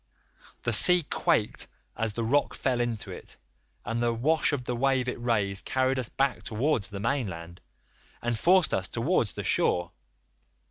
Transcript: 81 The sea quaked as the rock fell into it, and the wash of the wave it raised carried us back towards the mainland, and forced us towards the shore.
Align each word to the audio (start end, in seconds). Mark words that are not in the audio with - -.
81 0.61 0.61
The 0.63 0.73
sea 0.73 1.03
quaked 1.03 1.67
as 1.95 2.13
the 2.13 2.23
rock 2.23 2.55
fell 2.55 2.81
into 2.81 3.11
it, 3.11 3.37
and 3.85 4.01
the 4.01 4.11
wash 4.15 4.51
of 4.51 4.63
the 4.63 4.75
wave 4.75 5.07
it 5.07 5.21
raised 5.21 5.63
carried 5.65 5.99
us 5.99 6.09
back 6.09 6.41
towards 6.41 6.89
the 6.89 6.99
mainland, 6.99 7.61
and 8.19 8.35
forced 8.39 8.73
us 8.73 8.87
towards 8.87 9.33
the 9.33 9.43
shore. 9.43 9.91